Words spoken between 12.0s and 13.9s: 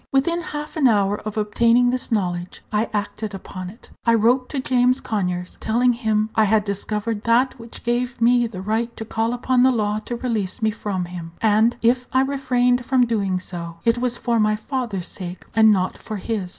I refrained from doing so,